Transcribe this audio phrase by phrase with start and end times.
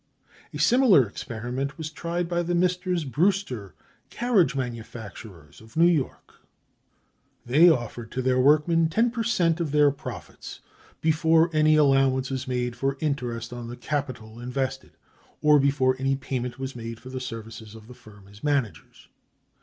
[0.51, 3.03] A similar experiment was tried by the Messrs.
[3.05, 3.75] Brewster,
[4.09, 6.41] carriage manufacturers, of New York.
[7.45, 10.59] They offered to their workmen ten per cent of their profits,
[11.01, 14.93] before any allowance was made for interest on the capital invested,
[15.39, 19.07] or before any payment was made for the services of the firm as managers.